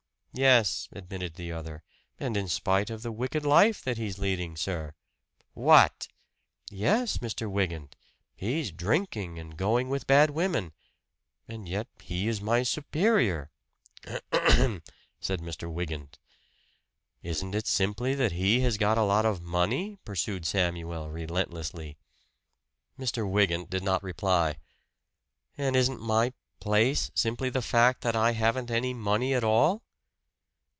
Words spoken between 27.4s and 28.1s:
the fact